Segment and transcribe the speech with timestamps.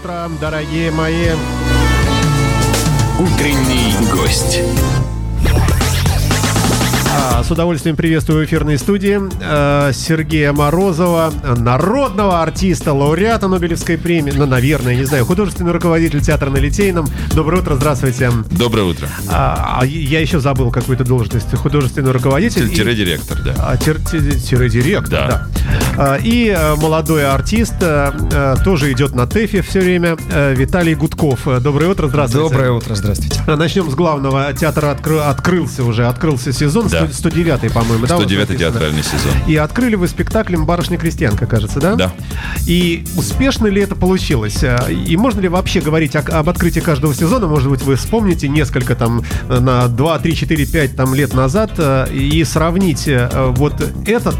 [0.00, 1.28] утро, дорогие мои.
[3.18, 4.60] Утренний гость.
[7.12, 14.32] А, с удовольствием приветствую в эфирной студии э, Сергея Морозова, народного артиста, лауреата Нобелевской премии,
[14.34, 17.06] ну, наверное, не знаю, художественный руководитель театра на Литейном.
[17.34, 18.30] Доброе утро, здравствуйте.
[18.52, 19.08] Доброе утро.
[19.28, 21.52] А, а я еще забыл какую-то должность.
[21.56, 22.70] Художественный руководитель.
[22.70, 23.54] и- Тире-директор, да.
[23.58, 25.26] А, тир- ти- Тире-директор, да.
[25.28, 25.46] Да.
[25.98, 30.16] А, И э, молодой артист э, э, тоже идет на ТЭФе все время,
[30.54, 31.46] Виталий Гудков.
[31.60, 32.48] Доброе утро, здравствуйте.
[32.48, 33.40] Доброе утро, здравствуйте.
[33.46, 34.52] А, Начнем с главного.
[34.54, 37.06] Театр откры- открылся уже, открылся сезон, Да.
[37.12, 38.16] 109 по-моему, да?
[38.16, 38.58] вот 109-й написано?
[38.58, 39.32] театральный сезон.
[39.46, 41.94] И открыли вы спектаклем «Барышня-крестьянка», кажется, да?
[41.96, 42.12] Да.
[42.66, 44.64] И успешно ли это получилось?
[44.90, 47.46] И можно ли вообще говорить о- об открытии каждого сезона?
[47.46, 51.72] Может быть, вы вспомните несколько там на 2, 3, 4, 5 там, лет назад
[52.10, 53.74] и сравните вот
[54.06, 54.36] этот,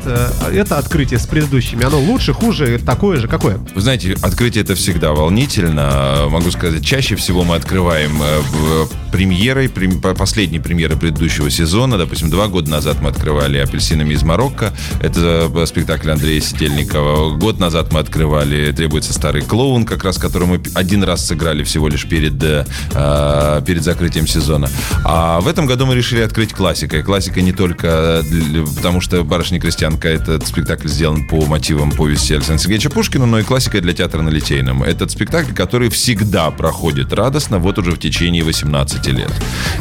[0.53, 1.85] это открытие с предыдущими.
[1.85, 3.59] Оно лучше, хуже, такое же, какое?
[3.75, 6.27] Вы знаете, открытие это всегда волнительно.
[6.29, 11.99] Могу сказать, чаще всего мы открываем э, премьерой, прем- по- последней премьеры предыдущего сезона.
[11.99, 14.73] Допустим, два года назад мы открывали «Апельсинами из Марокко».
[15.03, 17.37] Это э, спектакль Андрея Сидельникова.
[17.37, 21.89] Год назад мы открывали «Требуется старый клоун», как раз который мы один раз сыграли всего
[21.89, 24.69] лишь перед, э, э, перед закрытием сезона.
[25.05, 27.03] А в этом году мы решили открыть классикой.
[27.03, 32.91] Классика не только для- потому, что «Барышня-крестьянка»— этот спектакль сделан по мотивам повести Александра Сергеевича
[32.91, 34.83] Пушкина, но и классика для театра на Литейном.
[34.83, 39.33] Этот спектакль, который всегда проходит радостно, вот уже в течение 18 лет.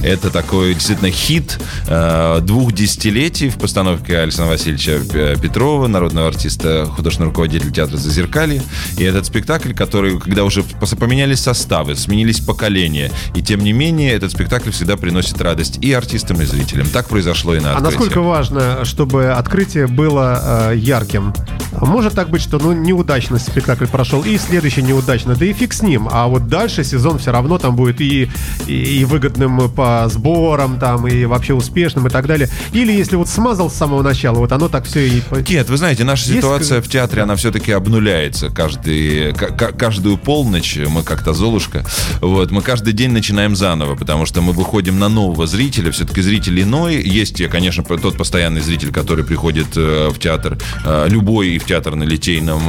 [0.01, 6.85] Это такой действительно хит э, двух десятилетий в постановке Александра Васильевича П- Петрова, народного артиста,
[6.85, 8.61] художественного руководителя театра «Зазеркалье».
[8.97, 14.31] И этот спектакль, который, когда уже поменялись составы, сменились поколения, и тем не менее этот
[14.31, 16.87] спектакль всегда приносит радость и артистам, и зрителям.
[16.89, 17.95] Так произошло и на А открытии.
[17.97, 21.33] насколько важно, чтобы открытие было э, ярким?
[21.81, 25.81] Может так быть, что ну, неудачно спектакль прошел, и следующий неудачно, да и фиг с
[25.81, 26.09] ним.
[26.11, 28.29] А вот дальше сезон все равно там будет и,
[28.67, 32.49] и, и выгодным по сборам, там, и вообще успешным и так далее.
[32.71, 35.21] Или если вот смазал с самого начала, вот оно так все и...
[35.49, 38.49] Нет, вы знаете, наша Есть ситуация в театре, она все-таки обнуляется.
[38.49, 41.85] Каждый, ка- ка- каждую полночь мы как-то Золушка.
[42.21, 45.91] Вот, мы каждый день начинаем заново, потому что мы выходим на нового зрителя.
[45.91, 47.01] Все-таки зритель иной.
[47.01, 52.03] Есть, конечно, тот постоянный зритель, который приходит э, в театр, э, любой в театр на
[52.03, 52.61] Литейном,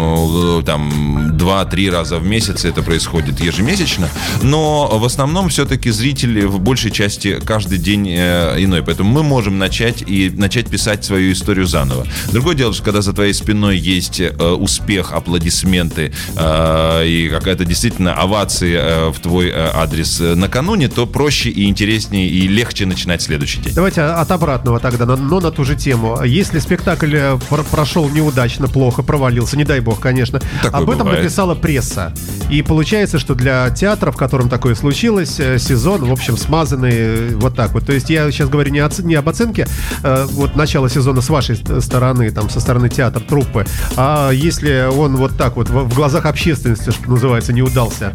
[0.61, 4.09] э, там, два-три раза в месяц это происходит ежемесячно.
[4.43, 5.91] Но в основном все-таки
[6.31, 8.83] зрители в большей части каждый день э, иной.
[8.83, 12.07] Поэтому мы можем начать и начать писать свою историю заново.
[12.33, 18.15] Другое дело, что когда за твоей спиной есть э, успех, аплодисменты э, и какая-то действительно
[18.15, 23.75] овации в твой адрес накануне, то проще и интереснее и легче начинать следующий день.
[23.75, 26.23] Давайте от обратного тогда, но, на ту же тему.
[26.25, 27.17] Если спектакль
[27.49, 31.25] пр- прошел неудачно, плохо, провалился, не дай бог, конечно, Такое об этом бывает.
[31.25, 32.13] написала пресса.
[32.51, 37.55] И получается, что для театра, в котором такое случилось, сезон, в общем, смазанный э, вот
[37.57, 37.87] так вот.
[37.87, 39.67] То есть я сейчас говорю не, оц- не об оценке
[40.03, 43.67] э, вот начала сезона с вашей ст- стороны, там, со стороны театра, труппы,
[43.97, 48.15] а если он вот так вот в, в глазах общественности, что называется, не удался,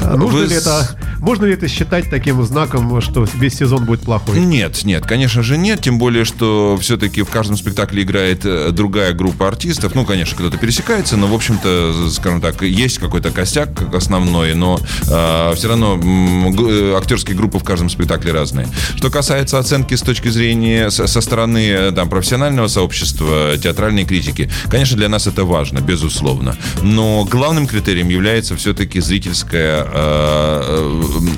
[0.00, 4.00] э, нужно Вы ли это, можно ли это считать таким знаком, что весь сезон будет
[4.00, 4.38] плохой?
[4.40, 9.12] Нет, нет, конечно же нет, тем более, что все-таки в каждом спектакле играет э, другая
[9.12, 9.94] группа артистов.
[9.94, 14.78] Ну, конечно, кто-то пересекается, но, в общем-то, скажем так, есть какой-то костяк как основной, но
[15.06, 18.68] все равно э, актерские группы в каждом спектакле разные.
[18.96, 24.96] Что касается оценки с точки зрения, со, стороны э, там, профессионального сообщества, театральной критики, конечно,
[24.96, 26.56] для нас это важно, безусловно.
[26.82, 30.62] Но главным критерием является все-таки зрительская, э,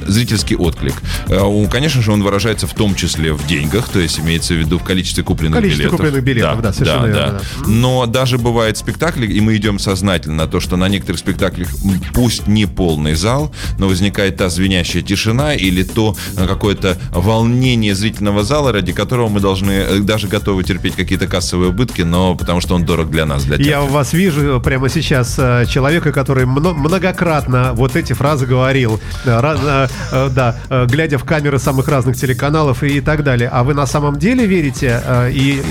[0.07, 0.95] э, зрительский отклик.
[1.29, 4.57] Э, он, Конечно же, он выражается в том числе в деньгах, то есть имеется в
[4.57, 5.99] виду в количестве купленных Количестве билетов.
[5.99, 7.67] купленных билетов, да, совершенно верно, да.
[7.67, 11.69] Но даже бывают спектакли, и мы идем сознательно на то, что на некоторых спектаклях
[12.15, 18.45] пусть не полный зал, но возникает та звенящая тишина или то э, какое-то волнение зрительного
[18.45, 22.75] зала, ради которого мы должны э, даже готовы терпеть какие-то кассовые убытки, но потому что
[22.75, 23.71] он дорог для нас, для театра.
[23.71, 29.01] Я у вас вижу прямо сейчас э, человека, который мно- многократно вот эти фразы говорил,
[29.25, 33.49] да, э, э, э, глядя в камеры самых разных телеканалов и, так далее.
[33.53, 35.63] А вы на самом деле верите э, и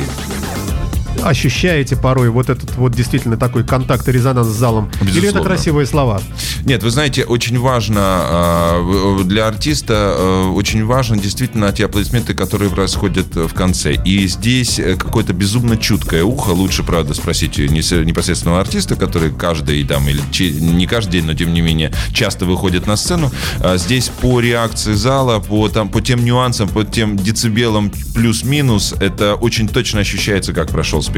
[1.27, 4.89] ощущаете порой вот этот вот действительно такой контакт и резонанс с залом?
[5.01, 5.49] Или это Безусловно.
[5.49, 6.21] красивые слова?
[6.65, 12.69] Нет, вы знаете, очень важно э, для артиста, э, очень важно действительно те аплодисменты, которые
[12.69, 13.93] происходят в конце.
[13.93, 20.07] И здесь э, какое-то безумно чуткое ухо, лучше, правда, спросить непосредственного артиста, который каждый там,
[20.07, 20.21] или
[20.59, 23.31] не каждый день, но тем не менее, часто выходит на сцену.
[23.59, 29.35] А Здесь по реакции зала, по, там, по тем нюансам, по тем децибелам плюс-минус, это
[29.35, 31.16] очень точно ощущается, как прошел спектакль.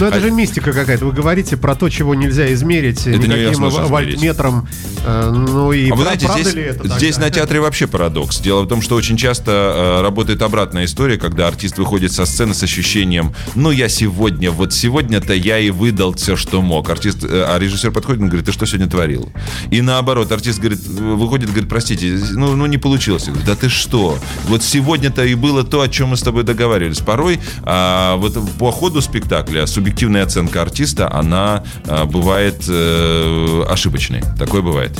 [0.00, 1.06] Ну это А- же мистика какая-то.
[1.06, 4.68] Вы говорите про то, чего нельзя измерить Это никаким вольтметром
[5.06, 8.40] Э, ну и а вы знаете, здесь, это здесь на театре вообще парадокс.
[8.40, 12.54] Дело в том, что очень часто э, работает обратная история, когда артист выходит со сцены
[12.54, 16.90] с ощущением, ну я сегодня, вот сегодня-то я и выдал все, что мог.
[16.90, 19.32] Артист, э, а режиссер подходит и говорит, ты что сегодня творил?
[19.70, 23.26] И наоборот, артист говорит, выходит, говорит, простите, ну, ну не получилось.
[23.26, 24.18] Говорю, да ты что?
[24.48, 26.98] Вот сегодня-то и было то, о чем мы с тобой договаривались.
[26.98, 29.25] Порой а, вот по ходу спектакля
[29.66, 34.22] субъективная оценка артиста, она а, бывает э, ошибочной.
[34.38, 34.98] Такое бывает.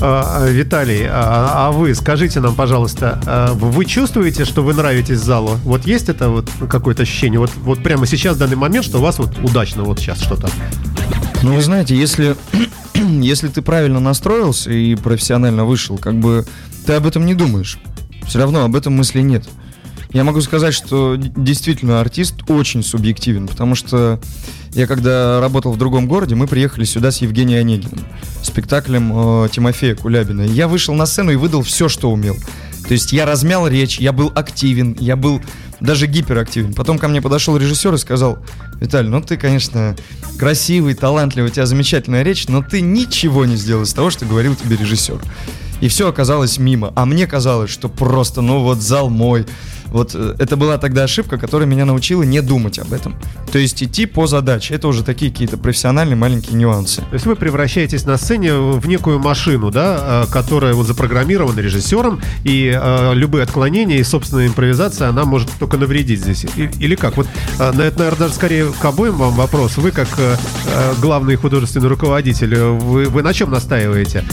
[0.00, 5.58] А, а, Виталий, а, а вы скажите нам, пожалуйста, вы чувствуете, что вы нравитесь залу?
[5.64, 7.40] Вот есть это вот какое-то ощущение?
[7.40, 10.48] Вот, вот прямо сейчас, в данный момент, что у вас вот удачно вот сейчас что-то?
[11.42, 12.36] Ну, вы знаете, если,
[12.94, 16.44] если ты правильно настроился и профессионально вышел, как бы
[16.86, 17.78] ты об этом не думаешь.
[18.26, 19.46] Все равно об этом мысли нет.
[20.12, 24.20] Я могу сказать, что действительно артист очень субъективен, потому что
[24.72, 28.04] я когда работал в другом городе, мы приехали сюда с Евгением Онегиным,
[28.42, 30.42] спектаклем э, Тимофея Кулябина.
[30.42, 32.36] Я вышел на сцену и выдал все, что умел.
[32.86, 35.42] То есть я размял речь, я был активен, я был
[35.80, 36.72] даже гиперактивен.
[36.72, 38.38] Потом ко мне подошел режиссер и сказал,
[38.80, 39.96] Виталий, ну ты, конечно,
[40.38, 44.54] красивый, талантливый, у тебя замечательная речь, но ты ничего не сделал из того, что говорил
[44.54, 45.20] тебе режиссер.
[45.80, 46.92] И все оказалось мимо.
[46.96, 49.46] А мне казалось, что просто, ну вот зал мой,
[49.88, 53.16] вот э, это была тогда ошибка, которая меня научила не думать об этом.
[53.52, 54.74] То есть идти по задаче.
[54.74, 57.02] Это уже такие какие-то профессиональные маленькие нюансы.
[57.02, 62.20] То есть вы превращаетесь на сцене в некую машину, да, э, которая вот запрограммирована режиссером,
[62.44, 66.44] и э, любые отклонения и собственная импровизация, она может только навредить здесь.
[66.56, 67.16] И, или как?
[67.16, 67.26] Вот
[67.58, 69.76] э, на это, наверное, даже скорее к обоим вам вопрос.
[69.76, 70.36] Вы как э,
[70.66, 74.24] э, главный художественный руководитель, вы, вы на чем настаиваете?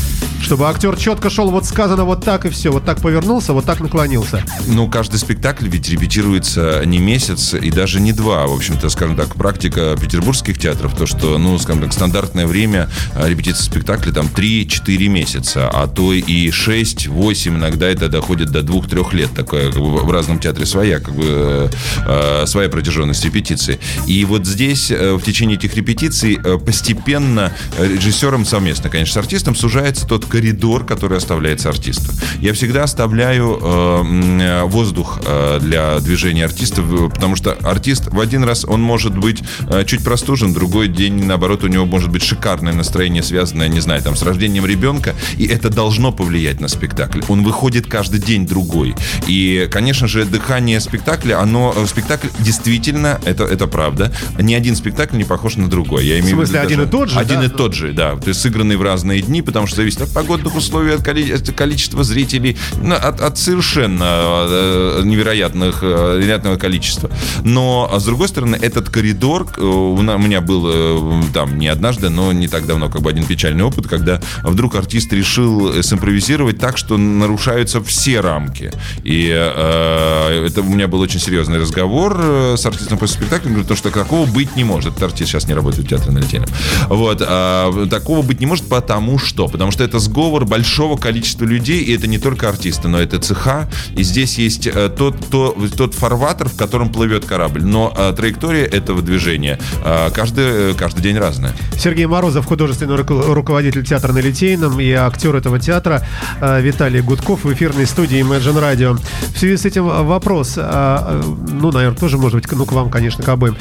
[0.42, 3.80] Чтобы актер четко шел, вот сказано вот так и все, вот так повернулся, вот так
[3.80, 4.44] наклонился.
[4.68, 8.48] Ну, каждый спектакль ведь репетируется не месяц и даже не два.
[8.48, 13.28] В общем-то, скажем так, практика петербургских театров, то, что, ну, скажем так, стандартное время а,
[13.28, 19.32] репетиции спектакля там 3-4 месяца, а то и 6-8, иногда это доходит до 2-3 лет.
[19.36, 21.70] Такое как бы, в разном театре своя, как бы,
[22.06, 23.80] э, своя протяженность репетиции.
[24.08, 29.56] И вот здесь э, в течение этих репетиций э, постепенно режиссером совместно, конечно, с артистом
[29.56, 32.12] сужается тот коридор, который оставляется артисту.
[32.40, 38.66] Я всегда оставляю э, воздух э, для движения артистов, потому что артист в один раз
[38.66, 43.24] он может быть э, чуть простужен, другой день, наоборот, у него может быть шикарное настроение,
[43.24, 47.22] связанное, не знаю, там, с рождением ребенка, и это должно повлиять на спектакль.
[47.28, 48.96] Он выходит каждый день другой.
[49.28, 55.18] И, конечно же, дыхание спектакля, оно, э, спектакль действительно, это, это правда, ни один спектакль
[55.18, 56.06] не похож на другой.
[56.06, 57.20] Я имею в смысле, в виду, один и тот же?
[57.20, 57.46] Один да?
[57.46, 58.16] и тот же, да.
[58.16, 62.58] То есть сыгранный в разные дни, потому что зависит от погодных условий, от количества зрителей,
[62.82, 67.10] ну, от, от совершенно э, невероятных, э, невероятного количества.
[67.44, 72.32] Но, а с другой стороны, этот коридор, э, у меня был там не однажды, но
[72.32, 76.98] не так давно, как бы один печальный опыт, когда вдруг артист решил симпровизировать так, что
[76.98, 78.72] нарушаются все рамки.
[79.04, 82.20] И э, это у меня был очень серьезный разговор
[82.58, 84.94] с артистом после спектакля, говорит, то, что такого быть не может.
[84.94, 86.50] Этот артист сейчас не работает в театре на Литейном.
[86.88, 87.22] Вот.
[87.26, 89.48] А, такого быть не может, потому что?
[89.48, 93.70] Потому что это сговор большого количества людей, и это не только артисты, но это цеха,
[93.96, 94.90] и здесь есть э,
[95.30, 100.74] тот, то, тот фарватер, в котором плывет корабль, но э, траектория этого движения э, каждый,
[100.76, 101.54] каждый день разная.
[101.78, 106.06] Сергей Морозов, художественный руководитель театра на Литейном и актер этого театра
[106.42, 109.00] Виталий Гудков в эфирной студии Imagine Radio.
[109.34, 113.30] В связи с этим вопрос, ну, наверное, тоже может быть, ну, к вам, конечно, к
[113.30, 113.58] обоим.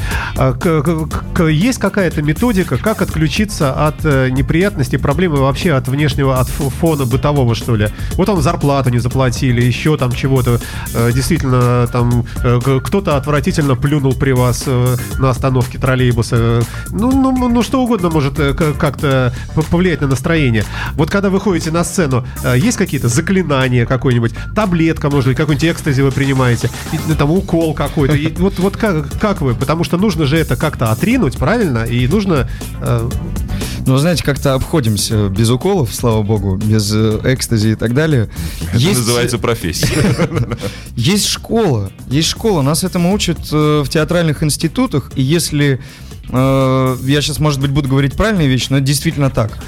[1.48, 7.76] Есть какая-то методика, как отключиться от неприятностей, проблемы вообще от внешнего, от фона бытового, что
[7.76, 7.88] ли.
[8.12, 10.60] Вот там зарплату не заплатили, еще там чего-то.
[10.94, 16.62] Э, действительно, там э, кто-то отвратительно плюнул при вас э, на остановке троллейбуса.
[16.90, 19.32] Ну, ну, ну что угодно может как-то
[19.70, 20.64] повлиять на настроение.
[20.94, 22.24] Вот когда вы ходите на сцену,
[22.56, 26.70] есть какие-то заклинания какой-нибудь, таблетка, может быть, какой-нибудь экстази вы принимаете,
[27.06, 28.14] ну, там укол какой-то.
[28.14, 29.54] И вот, вот как, как вы?
[29.54, 31.84] Потому что нужно же это как-то отринуть, правильно?
[31.84, 32.48] И нужно
[33.86, 38.28] ну, знаете, как-то обходимся без уколов, слава богу, без э, экстази и так далее.
[38.68, 39.88] Это есть, называется профессия.
[40.96, 45.80] Есть школа, есть школа, нас этому учат э, в театральных институтах, и если
[46.28, 49.58] э, я сейчас, может быть, буду говорить правильные вещи, но это действительно так.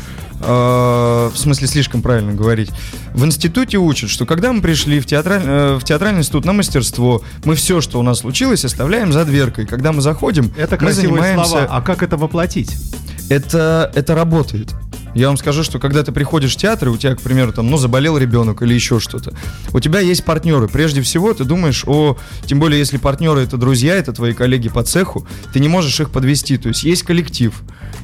[0.40, 2.70] в смысле, слишком правильно говорить.
[3.14, 7.54] В институте учат, что когда мы пришли в, театраль, в театральный институт на мастерство, мы
[7.54, 9.66] все, что у нас случилось, оставляем за дверкой.
[9.66, 11.48] Когда мы заходим, это мы занимаемся...
[11.48, 11.66] слова.
[11.70, 12.76] А как это воплотить?
[13.28, 14.74] Это, это работает.
[15.14, 17.70] Я вам скажу, что когда ты приходишь в театр, и у тебя, к примеру, там,
[17.70, 19.32] ну, заболел ребенок или еще что-то,
[19.72, 20.66] у тебя есть партнеры.
[20.66, 22.16] Прежде всего, ты думаешь о...
[22.46, 26.10] Тем более, если партнеры это друзья, это твои коллеги по цеху, ты не можешь их
[26.10, 26.56] подвести.
[26.56, 27.54] То есть есть коллектив,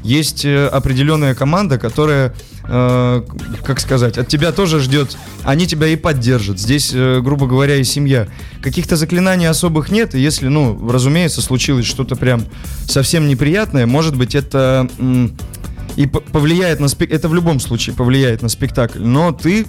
[0.05, 2.33] есть э, определенная команда, которая
[2.71, 3.23] э,
[3.65, 6.59] как сказать, от тебя тоже ждет, они тебя и поддержат.
[6.59, 8.29] Здесь, э, грубо говоря, и семья.
[8.62, 12.45] Каких-то заклинаний особых нет, и если, ну, разумеется, случилось что-то прям
[12.87, 14.89] совсем неприятное, может быть, это
[15.97, 19.67] и повлияет на спектакль, это в любом случае повлияет на спектакль, но ты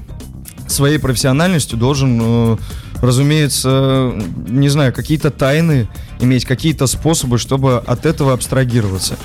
[0.67, 2.57] своей профессиональностью должен, э,
[3.01, 4.13] разумеется,
[4.47, 5.87] не знаю, какие-то тайны
[6.19, 9.17] иметь, какие-то способы, чтобы от этого абстрагироваться.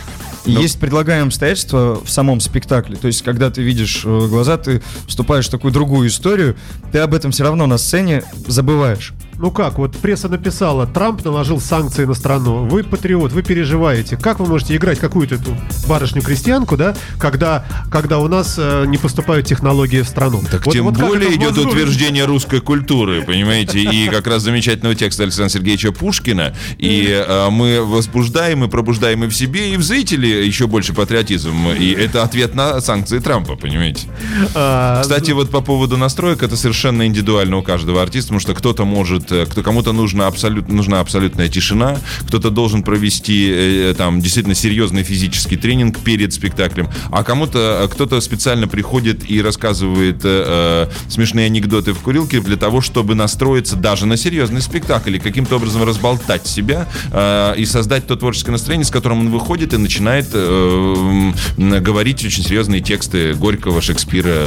[0.47, 0.61] И Ну.
[0.61, 2.97] есть предлагаемые обстоятельства в самом спектакле.
[2.97, 6.57] То есть, когда ты видишь э, глаза, ты вступаешь в такую другую историю,
[6.93, 9.13] ты об этом все равно на сцене забываешь.
[9.39, 12.65] Ну как, вот пресса написала, Трамп наложил санкции на страну.
[12.67, 14.17] Вы патриот, вы переживаете.
[14.17, 15.55] Как вы можете играть какую-то эту
[15.87, 20.43] барышню-крестьянку, да, когда, когда у нас э, не поступают технологии в страну?
[20.51, 21.71] Так Вот- тем вот более идет возможно?
[21.71, 27.85] утверждение русской культуры, понимаете, и как раз замечательного текста Александра Сергеевича Пушкина, и э, мы
[27.85, 32.55] возбуждаем и пробуждаем и в себе, и в зрителе еще больше патриотизм, и это ответ
[32.55, 34.09] на санкции Трампа, понимаете.
[34.55, 38.85] А, Кстати, вот по поводу настроек, это совершенно индивидуально у каждого артиста, потому что кто-то
[38.87, 45.03] может, кто, кому-то нужна, абсолют, нужна абсолютная тишина, кто-то должен провести э, там действительно серьезный
[45.03, 51.47] физический тренинг перед спектаклем, а кому-то, э, кто-то специально приходит и рассказывает э, э, смешные
[51.47, 56.47] анекдоты в курилке для того, чтобы настроиться даже на серьезный спектакль и каким-то образом разболтать
[56.47, 62.25] себя э, и создать то творческое настроение, с которым он выходит и начинает э, говорить
[62.25, 64.47] очень серьезные тексты Горького, Шекспира,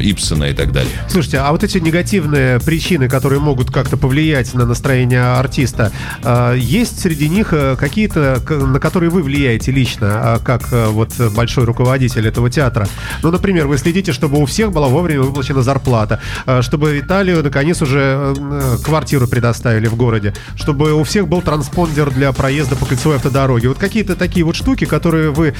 [0.00, 0.92] Ипсона и так далее.
[1.08, 5.90] Слушайте, а вот эти негативные причины, которые могут как-то повлиять на настроение артиста,
[6.22, 11.10] э, есть среди них э, какие-то, на которые вы влияете лично, а, как э, вот
[11.34, 12.86] большой руководитель этого театра?
[13.24, 17.82] Ну, например, вы следите, чтобы у всех была вовремя выплачена зарплата, э, чтобы Виталию наконец
[17.82, 23.16] уже э, квартиру предоставили в городе, чтобы у всех был транспондер для проезда по кольцевой
[23.16, 23.70] автодороге.
[23.70, 25.54] Вот какие-то такие вот штуки, которые вы,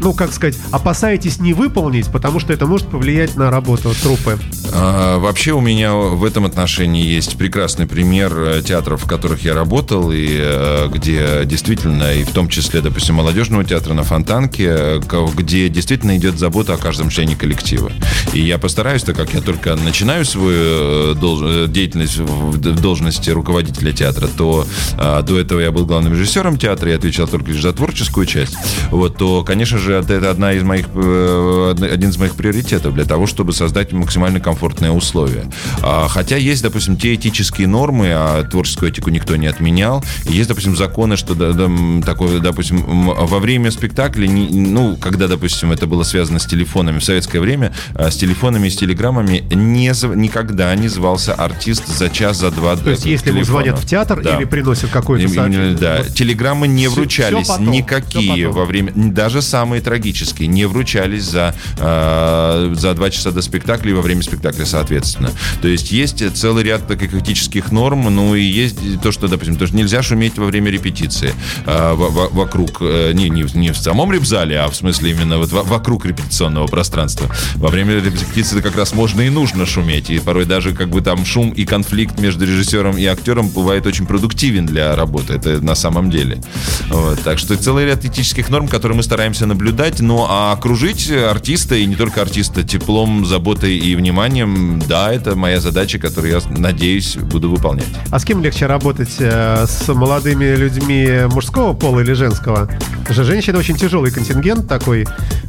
[0.00, 4.38] ну, как сказать, опасаетесь не выполнить, потому что это может повлиять на работу труппы.
[4.74, 9.54] А, Вообще у меня в этом отношении есть прекрасный пример э, театров, в которых я
[9.54, 15.00] работал, и э, где действительно, и в том числе, допустим, молодежного театра на Фонтанке, э,
[15.34, 17.92] где действительно идет забота о каждом члене коллектива.
[18.32, 24.26] И я постараюсь, так как я только начинаю свою долж- деятельность в должности руководителя театра,
[24.26, 24.66] то
[24.96, 28.56] а, до этого я был главным режиссером театра, я отвечал только лишь за творческую часть,
[28.90, 33.52] вот, то, конечно же, это одна из моих, один из моих приоритетов для того, чтобы
[33.52, 35.44] создать максимально комфортные условия.
[35.82, 40.48] А, Хотя есть, допустим, те этические нормы, а творческую этику никто не отменял, и есть,
[40.48, 41.68] допустим, законы, что, да, да,
[42.04, 47.04] такое, допустим, во время спектакля, не- ну, когда, допустим, это было связано с телефонами в
[47.04, 52.38] советское время, а, с телефонами и с телеграммами не, никогда не звался артист за час,
[52.38, 54.36] за два То есть, если ему звонят в театр Да.
[54.36, 55.76] или приносят какое-то именно, сообщение.
[55.76, 56.14] Да, Вот.
[56.14, 58.60] телеграммы не вручались всё потом, никакие всё потом.
[58.62, 63.94] во время, даже самые трагические, не вручались за, э, за два часа до спектакля и
[63.94, 65.30] во время спектакля, соответственно.
[65.62, 69.66] То есть есть целый ряд таких этических норм, ну и есть то, что, допустим, то,
[69.66, 71.34] что нельзя шуметь во время репетиции
[71.66, 75.10] э, во- во- вокруг, э, не, не, в- не в самом репзале, а в смысле
[75.12, 77.28] именно вот во- вокруг репетиционного пространства.
[77.56, 81.24] Во время репетиции как раз можно и нужно шуметь, и порой даже как бы там
[81.24, 86.10] шум и конфликт между режиссером и актером бывает очень продуктивен для работы, это на самом
[86.10, 86.42] деле.
[86.88, 91.74] Вот, так что целый ряд этических норм, которые мы стараемся наблюдать, ну а окружить артиста,
[91.74, 97.07] и не только артиста, теплом, заботой и вниманием, да, это моя задача, которую я, надеюсь,
[97.16, 97.86] буду выполнять.
[98.10, 99.16] А с кем легче работать?
[99.18, 102.68] э, С молодыми людьми мужского пола или женского?
[103.10, 105.06] Что женщина очень тяжелый контингент такой,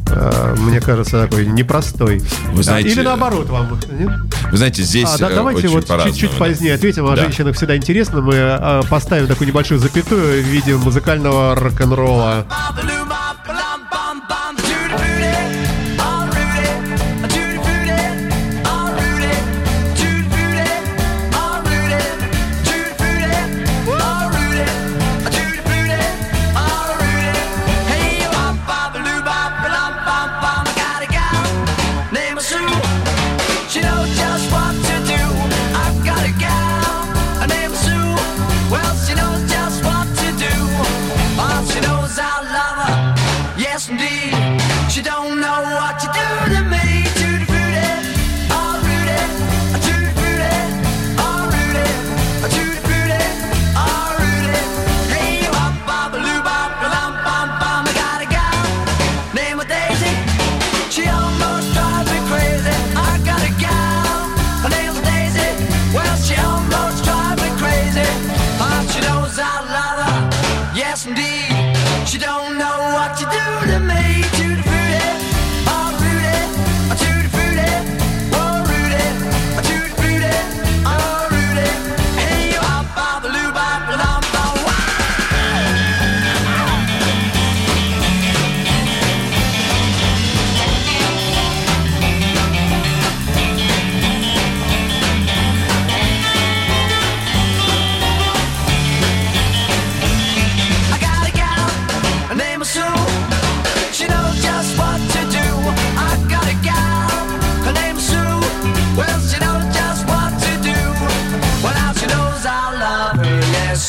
[0.08, 2.22] э, мне кажется, такой непростой.
[2.54, 3.80] Вы знаете, Или наоборот вам.
[3.92, 4.10] нет?
[4.52, 6.38] Вы знаете, здесь А, да- э, давайте очень вот чуть-чуть да.
[6.46, 7.06] позднее ответим.
[7.06, 7.24] О Да.
[7.24, 8.22] женщинах всегда интересно.
[8.22, 12.46] Мы поставим такую небольшую запятую в виде музыкального рок-н-ролла.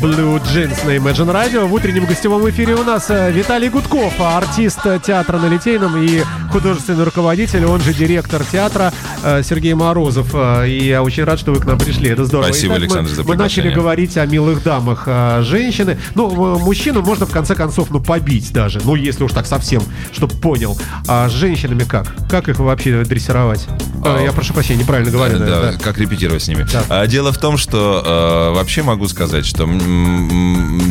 [0.00, 1.66] Blue Jeans на Imagine Radio.
[1.66, 6.22] В утреннем гостевом эфире у нас э, Виталий Гудков, артист театра на Литейном и
[6.60, 8.90] художественный руководитель, он же директор театра
[9.22, 10.30] э, Сергей Морозов.
[10.32, 12.08] Э, И я очень рад, что вы к нам пришли.
[12.08, 12.46] Это здорово.
[12.48, 13.74] Спасибо, Итак, Александр, мы, за мы начали приглашение.
[13.76, 15.98] говорить о милых дамах э, женщины.
[16.14, 18.80] Ну, мужчину можно в конце концов, ну, побить даже.
[18.84, 19.82] Ну, если уж так совсем,
[20.12, 20.78] чтобы понял.
[21.06, 22.14] А с женщинами как?
[22.30, 23.66] Как их вообще дрессировать?
[24.02, 25.34] А, Я прошу прощения, неправильно говорю.
[25.38, 25.78] Да, наверное, да.
[25.78, 26.66] как репетировать с ними.
[26.72, 26.84] Да.
[26.88, 28.02] А, Дело в том, что
[28.52, 29.68] э, вообще могу сказать, что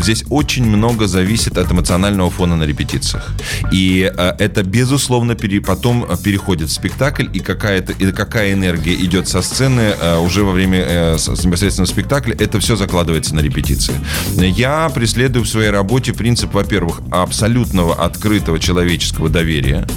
[0.03, 3.27] здесь очень много зависит от эмоционального фона на репетициях.
[3.72, 8.93] И э, это, безусловно, пере- потом э, переходит в спектакль, и, какая-то, и какая энергия
[8.95, 13.93] идет со сцены э, уже во время э, непосредственно спектакля, это все закладывается на репетиции.
[14.35, 19.88] Я преследую в своей работе принцип, во-первых, абсолютного открытого человеческого доверия.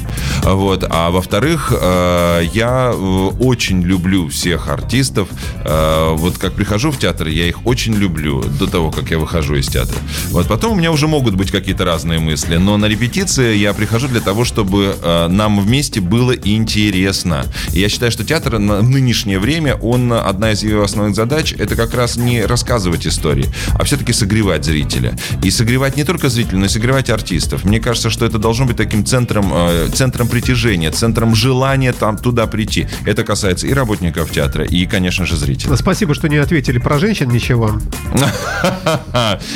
[0.42, 0.84] Вот.
[0.88, 2.96] А во-вторых, э, я э,
[3.40, 5.28] очень люблю всех артистов.
[5.64, 9.56] Э, Вот как прихожу в театр, я их очень люблю до того, как я выхожу
[9.56, 9.96] из театра.
[10.30, 14.08] Вот потом у меня уже могут быть какие-то разные мысли, но на репетиции я прихожу
[14.08, 17.46] для того, чтобы э, нам вместе было интересно.
[17.70, 21.76] Я считаю, что театр на- в нынешнее время, он одна из его основных задач, это
[21.76, 23.46] как раз не рассказывать истории,
[23.78, 25.16] а все-таки согревать зрителя.
[25.42, 27.64] И согревать не только зрителя, но и согревать артистов.
[27.64, 32.46] Мне кажется, что это должно быть таким центром, э, центром притяжения, центром желания там туда
[32.46, 32.86] прийти.
[33.06, 35.76] Это касается и работников театра, и, конечно же, зрителей.
[35.76, 37.78] Спасибо, что не ответили про женщин ничего.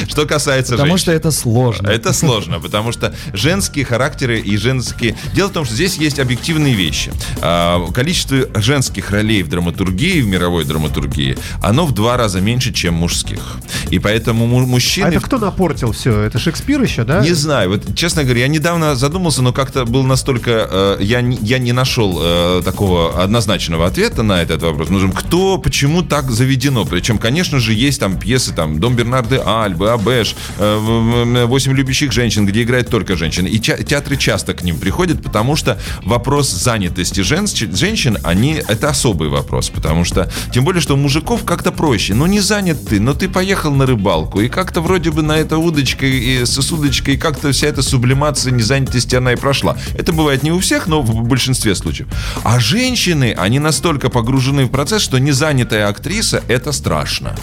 [0.09, 1.89] Что касается Потому что это сложно.
[1.89, 5.17] Это сложно, потому что женские характеры и женские...
[5.35, 7.13] Дело в том, что здесь есть объективные вещи.
[7.41, 12.95] А, Количество женских ролей в драматургии, в мировой драматургии, оно в два раза меньше, чем
[12.95, 13.57] мужских.
[13.91, 15.07] И поэтому му- А мужчины...
[15.07, 16.21] это кто напортил все?
[16.21, 17.21] Это Шекспир еще, да?
[17.23, 21.39] Не знаю, вот честно говоря, я недавно задумался, но как-то был настолько, э, я, не-
[21.43, 24.89] я не нашел э, такого однозначного ответа на этот вопрос.
[24.91, 26.85] Ну, скажем, кто, почему так заведено?
[26.85, 32.47] Причем, конечно же, есть там пьесы, там Дом Бернарды Альбы, Абеш, э, Восемь любящих женщин,
[32.47, 33.49] где играют только женщины.
[33.49, 35.62] И театры часто к ним приходят, потому что
[36.03, 41.45] вопрос занятости женщ- женщин, они это особый вопрос, потому что тем более, что у мужиков
[41.45, 42.15] как-то проще.
[42.15, 45.59] Ну не занят ты, но ты поехал на рыбалку и как-то вроде бы на это
[45.59, 49.77] удочкой и с с удочкой как-то вся эта сублимация незанятости она и прошла.
[49.99, 52.09] Это бывает не у всех, но в большинстве случаев.
[52.45, 57.35] А женщины, они настолько погружены в процесс, что незанятая актриса это страшно.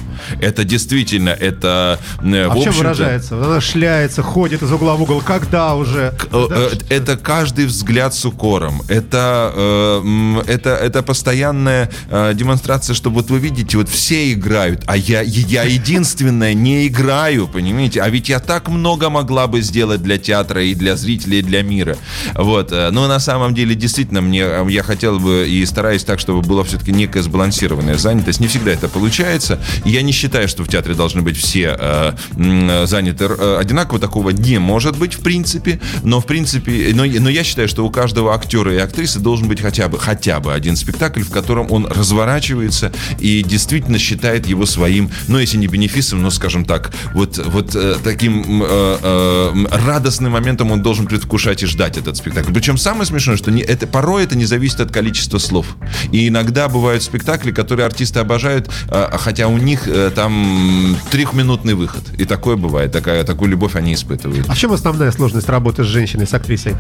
[0.42, 3.36] Это действительно это э, А в чем выражается?
[3.36, 5.22] Она шляется, ходит из угла в угол.
[5.22, 6.14] Когда уже?
[6.32, 8.82] Э, э, Это каждый взгляд с укором.
[8.88, 14.98] Это, э, это, это постоянная э, демонстрация, что вот вы видите, вот все играют, а
[14.98, 18.02] я, я единственная не играю, понимаете?
[18.02, 21.64] А ведь я так много могла бы сделать для театра и для зрителей, и для
[21.64, 21.98] мира.
[22.36, 22.72] Вот.
[22.72, 26.42] э, Но на самом деле, действительно, мне, э, я хотел бы и стараюсь так, чтобы
[26.42, 28.40] была все-таки некая сбалансированная занятость.
[28.40, 29.60] Не всегда это получается.
[29.86, 34.00] Я не считаю, что в театре должны быть все э, м, заняты э, одинаково.
[34.00, 35.80] Такого не может быть, в принципе.
[36.04, 39.60] Но, в принципе, но, но я считаю, что у каждого актера и актрисы должен быть
[39.60, 45.12] хотя бы, хотя бы один спектакль, в котором он разворачивается и действительно считает его своим,
[45.28, 50.72] ну, если не бенефисом, но, скажем так, вот, вот э, таким э, э, радостным моментом
[50.72, 52.54] он должен предвкушать и ждать этот спектакль.
[52.54, 55.76] Причем самое смешное, что не, это, порой это не зависит от количества слов.
[56.14, 62.04] И иногда бывают спектакли, которые артисты обожают, э, хотя у них э, там трехминутный выход.
[62.18, 64.48] И такое бывает, такая, такую любовь они испытывают.
[64.48, 66.78] А в чем основная сложность работы с женщиной, с актрисой?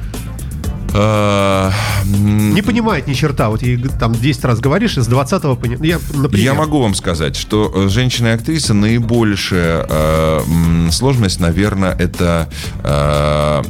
[0.93, 1.71] Э,
[2.05, 3.49] Не понимает ни черта.
[3.49, 5.81] Вот ей там 10 раз говоришь, из 20-го понимаешь.
[5.83, 12.49] Я, например, Я могу вам сказать, что э, женщина-актриса наибольшая э, сложность, наверное, это
[12.83, 13.63] э,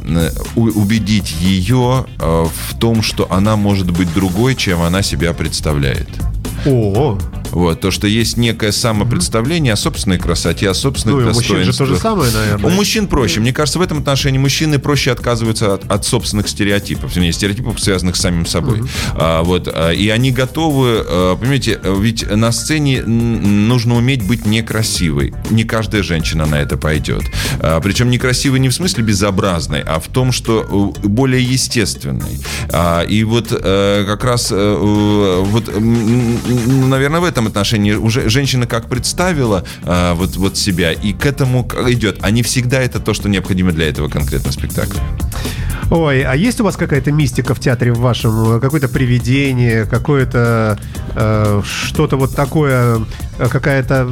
[0.56, 6.08] у- убедить ее э, в том, что она может быть другой, чем она себя представляет.
[6.66, 7.18] О,
[7.50, 11.56] Вот, то, что есть некое самопредставление о собственной красоте, о собственных ну и у мужчин
[11.64, 11.88] же то достоинствах.
[11.88, 12.70] же самое, наверное.
[12.70, 13.40] У мужчин проще.
[13.40, 18.16] Мне кажется, в этом отношении мужчины проще отказываются от, от собственных стереотипов, вернее, стереотипов, связанных
[18.16, 18.82] с самим собой.
[19.12, 25.34] А, вот, а, и они готовы, а, понимаете, ведь на сцене нужно уметь быть некрасивой.
[25.50, 27.22] Не каждая женщина на это пойдет.
[27.60, 32.40] А, причем некрасивой не в смысле безобразной, а в том, что э, более естественной.
[32.72, 38.88] А, и вот э, как раз, э, вот, наверное, в этом отношении уже женщина как
[38.88, 42.18] представила а, вот, вот себя и к этому идет.
[42.22, 45.00] А не всегда это то, что необходимо для этого конкретного спектакля.
[45.90, 48.60] Ой, а есть у вас какая-то мистика в театре в вашем?
[48.60, 50.78] Какое-то привидение, какое-то
[51.16, 53.00] э, что-то вот такое,
[53.38, 54.08] э, какая-то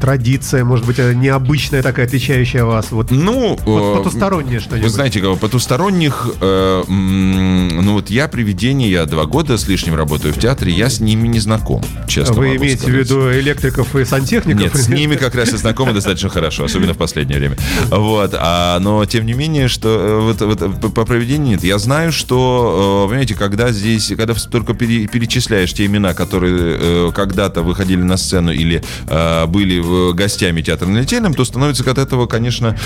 [0.00, 2.92] традиция, может быть, э, необычная такая, отличающая вас?
[2.92, 4.84] Вот, Ну, вот э, потустороннее что-нибудь.
[4.84, 10.32] Вы знаете, как, потусторонних, э, ну вот я привидение, я два года с лишним работаю
[10.32, 13.00] в театре, я с ними не знаком, честно Вы имеете в сказать.
[13.00, 14.62] виду электриков и сантехников?
[14.62, 17.58] Нет, с ними как раз я знакомы достаточно хорошо, особенно в последнее время.
[17.90, 21.64] Вот, а, но тем не менее, что вот, вот, по- по проведению нет.
[21.64, 27.10] Я знаю, что, э, понимаете, когда здесь, когда только пере- перечисляешь те имена, которые э,
[27.14, 32.26] когда-то выходили на сцену или э, были гостями театра на Литейном, то становится от этого,
[32.26, 32.76] конечно,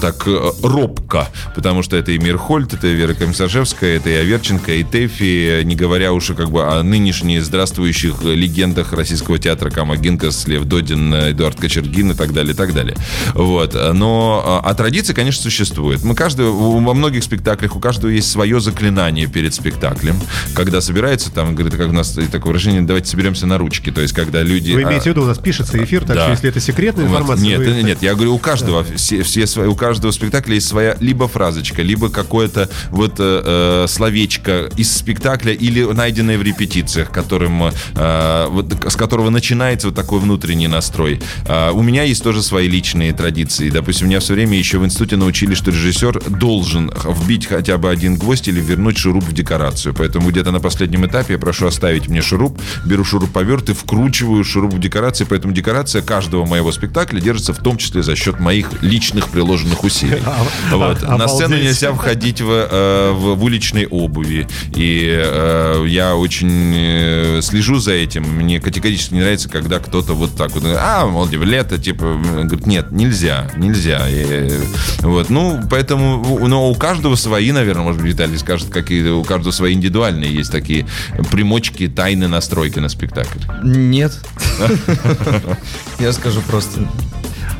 [0.00, 0.26] так
[0.62, 5.62] робко, потому что это и Мирхольд, это и Вера Комиссаржевская, это и Аверченко, и Тэфи,
[5.62, 11.14] не говоря уже как бы о нынешних здравствующих легендах российского театра Кама Гинкас, Лев Додин,
[11.14, 12.96] Эдуард Кочергин и так далее, и так далее.
[13.34, 13.76] Вот.
[13.94, 16.02] Но, а традиция, конечно, существует.
[16.02, 20.20] Мы каждый, во многих спектаклях у каждого есть свое заклинание перед спектаклем.
[20.54, 23.90] Когда собирается, там, говорит, как у нас такое выражение, давайте соберемся на ручки.
[23.90, 24.72] То есть, когда люди...
[24.72, 26.22] Вы а, имеете в виду, у нас пишется эфир, так Да.
[26.22, 27.46] что если это секретная вот, информация...
[27.46, 30.96] Нет, вы- нет, я говорю, у каждого все, все свои, у каждого спектакля есть своя
[31.00, 37.64] либо фразочка, либо какое-то вот э, э, словечко из спектакля или найденное в репетициях, которым
[37.94, 41.20] э, вот, с которого начинается вот такой внутренний настрой.
[41.46, 43.70] А, у меня есть тоже свои личные традиции.
[43.70, 48.16] Допустим, меня все время еще в институте научили, что режиссер должен вбить хотя бы один
[48.16, 49.92] гвоздь или вернуть шуруп в декорацию.
[49.94, 54.72] Поэтому где-то на последнем этапе я прошу оставить мне шуруп, беру шуруповерт и вкручиваю шуруп
[54.74, 55.24] в декорации.
[55.28, 60.22] Поэтому декорация каждого моего спектакля держится в том числе за счет моих личных приложенных усилий.
[60.70, 61.02] Вот.
[61.02, 64.46] А- На сцену нельзя входить в, э, в, в уличной обуви.
[64.74, 68.22] И э, я очень э, слежу за этим.
[68.22, 72.46] Мне категорически не нравится, когда кто-то вот так вот, а, мол, типа, лето, типа, м,
[72.46, 74.08] говорит, нет, нельзя, нельзя.
[74.08, 74.60] И, э,
[75.00, 79.52] вот, ну, поэтому, но у каждого свои, наверное, может быть, Виталий скажет, какие у каждого
[79.52, 80.86] свои индивидуальные есть такие
[81.30, 83.38] примочки, тайны настройки на спектакль.
[83.62, 84.12] Нет.
[85.98, 86.88] Я скажу просто.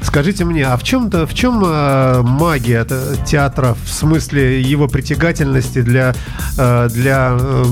[0.06, 2.86] Скажите мне, а в чем-то, в чем э, магия
[3.26, 6.14] театра в смысле его притягательности для
[6.56, 7.64] э, для э,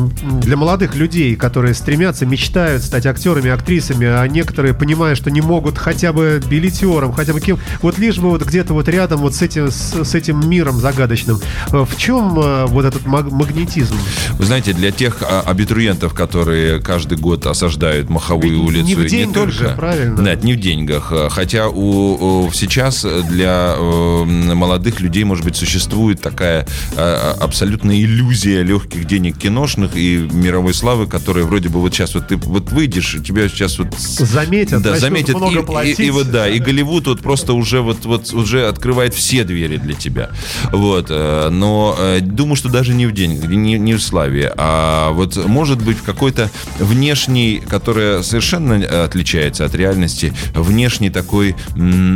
[0.43, 5.79] для молодых людей, которые стремятся, мечтают стать актерами, актрисами, а некоторые понимают, что не могут
[5.79, 9.41] хотя бы билетером, хотя бы кем, вот лишь бы вот где-то вот рядом вот с
[9.41, 11.39] этим с, с этим миром загадочным.
[11.73, 12.31] Э, В чем
[12.67, 13.95] вот этот маг- магнетизм?
[14.33, 19.09] Вы знаете, для тех а, абитуриентов, которые каждый год осаждают Маховую улицу, не в и
[19.09, 20.21] деньгах только, же, правильно?
[20.21, 21.13] Нет, не в деньгах.
[21.31, 28.63] Хотя у- сейчас для э, молодых людей, может быть, существует такая а, а, абсолютная иллюзия
[28.63, 33.17] легких денег киношных и мировой славы, которая вроде бы вот сейчас вот ты вот выйдешь,
[33.27, 36.01] тебя сейчас вот Заметят, да, заметят, много и, платить.
[36.01, 39.77] и- и вот да, и Голливуд вот просто уже вот вот уже открывает все двери
[39.77, 40.31] для тебя,
[40.73, 41.07] вот.
[41.11, 45.37] э, Но э, думаю, что даже не в деньгах, не, не в славе, а вот
[45.47, 52.14] может быть в какой-то внешней, которая совершенно отличается от реальности, внешней такой м,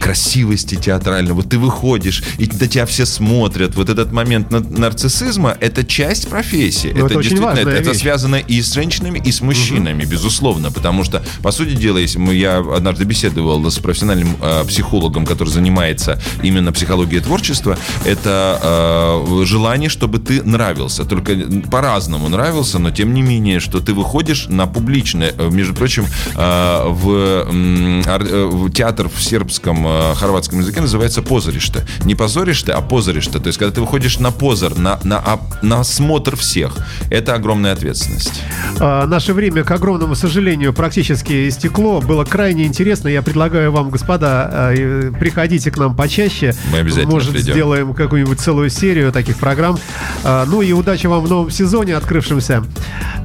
[0.00, 1.32] красивости театральной.
[1.32, 3.76] Вот ты выходишь и на тебя все смотрят.
[3.76, 6.92] Вот этот момент на- нарциссизма это часть профессии.
[6.94, 10.70] Ну, это очень действительно это, это связано и с женщинами, и с мужчинами, безусловно.
[10.70, 15.48] Потому что, по сути дела, если мы, я однажды беседовал с профессиональным э, психологом, который
[15.48, 21.04] занимается именно психологией творчества, это э, желание, чтобы ты нравился.
[21.04, 21.36] Только
[21.70, 26.84] по-разному нравился, но тем не менее, что ты выходишь на публичное, э, между прочим, э,
[26.88, 31.84] в, э, в театр в сербском, э, хорватском языке называется позориште.
[32.04, 33.38] Не позориште, а позориште.
[33.38, 36.76] То есть, когда ты выходишь на позор, на, на, об- на осмотр всех,
[37.10, 38.42] это огромная ответственность.
[38.80, 42.00] А, Наше время, к огромному сожалению, практически истекло.
[42.00, 43.08] Было крайне интересно.
[43.08, 46.54] Я предлагаю вам, господа, а, э, приходите к нам почаще.
[46.72, 47.52] Мы обязательно Может, придем.
[47.54, 49.78] сделаем какую-нибудь целую серию таких программ.
[50.24, 52.64] А, Ну и удачи вам в новом сезоне открывшемся.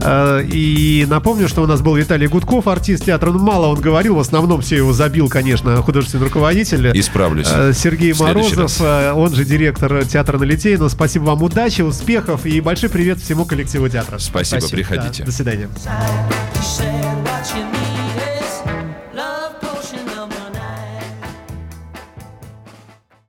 [0.02, 3.32] А, И напомню, что у нас был Виталий Гудков, артист театра.
[3.32, 6.92] Ну, мало он говорил, в основном все его забил, конечно, художественный руководитель.
[7.00, 7.48] Исправлюсь.
[7.50, 8.78] А, Сергей Морозов, раз.
[8.82, 10.90] а, он же директор театра на Литейном.
[10.90, 14.18] Спасибо вам, удачи, успехов и большой привет всему коллективу театра.
[14.18, 14.78] Спасибо, Спасибо.
[14.78, 15.20] приходите.
[15.20, 15.70] Да, до свидания.